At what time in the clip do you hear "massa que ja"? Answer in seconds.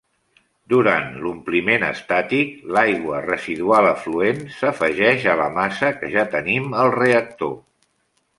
5.59-6.25